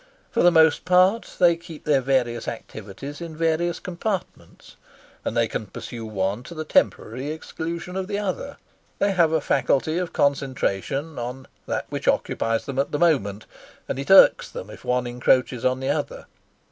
[0.31, 4.75] For the most part, they keep their various activities in various compartments,
[5.23, 8.57] and they can pursue one to the temporary exclusion of the other.
[8.97, 13.45] They have a faculty of concentration on that which occupies them at the moment,
[13.87, 16.25] and it irks them if one encroaches on the other.